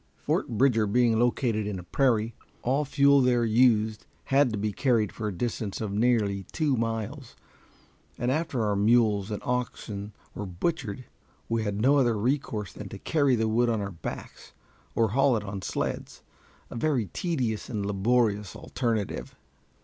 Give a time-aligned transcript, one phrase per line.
[0.17, 5.11] Fort Bridger being located in a prairie, all fuel there used had to be carried
[5.11, 7.35] for a distance of nearly two miles,
[8.17, 11.05] and after our mules and oxen were butchered,
[11.47, 14.53] we had no other recourse than to carry the wood on our backs
[14.95, 16.23] or haul it on sleds
[16.71, 19.35] a very tedious and laborious alternative.